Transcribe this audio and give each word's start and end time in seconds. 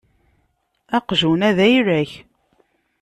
Aqjun-a 0.97 1.49
d 1.57 1.59
ayla-k. 1.65 2.11